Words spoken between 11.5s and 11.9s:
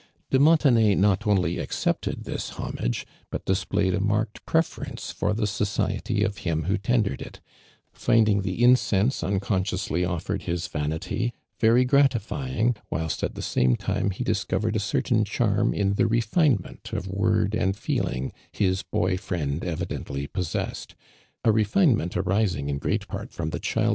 very